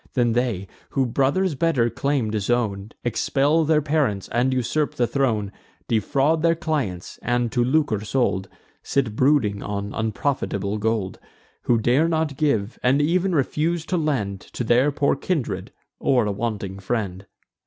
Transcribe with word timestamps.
Then 0.15 0.33
they, 0.33 0.67
who 0.89 1.05
brothers' 1.05 1.53
better 1.53 1.87
claim 1.91 2.31
disown, 2.31 2.89
Expel 3.03 3.65
their 3.65 3.83
parents, 3.83 4.27
and 4.29 4.51
usurp 4.51 4.95
the 4.95 5.05
throne; 5.05 5.51
Defraud 5.87 6.41
their 6.41 6.55
clients, 6.55 7.19
and, 7.21 7.51
to 7.51 7.63
lucre 7.63 7.99
sold, 8.03 8.49
Sit 8.81 9.15
brooding 9.15 9.61
on 9.61 9.93
unprofitable 9.93 10.79
gold; 10.79 11.19
Who 11.65 11.77
dare 11.77 12.07
not 12.09 12.35
give, 12.35 12.79
and 12.81 12.99
ev'n 12.99 13.35
refuse 13.35 13.85
to 13.85 13.95
lend 13.97 14.39
To 14.41 14.63
their 14.63 14.91
poor 14.91 15.15
kindred, 15.15 15.71
or 15.99 16.25
a 16.25 16.31
wanting 16.31 16.79
friend. 16.79 17.27